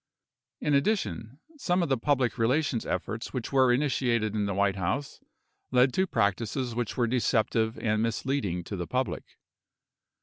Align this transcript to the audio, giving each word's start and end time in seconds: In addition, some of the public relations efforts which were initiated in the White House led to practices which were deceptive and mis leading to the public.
In 0.59 0.73
addition, 0.73 1.39
some 1.57 1.83
of 1.83 1.89
the 1.89 1.95
public 1.95 2.39
relations 2.39 2.87
efforts 2.87 3.33
which 3.35 3.51
were 3.53 3.71
initiated 3.71 4.33
in 4.33 4.47
the 4.47 4.55
White 4.55 4.77
House 4.77 5.19
led 5.69 5.93
to 5.93 6.07
practices 6.07 6.73
which 6.73 6.97
were 6.97 7.05
deceptive 7.05 7.77
and 7.77 8.01
mis 8.01 8.25
leading 8.25 8.63
to 8.63 8.75
the 8.75 8.87
public. 8.87 9.37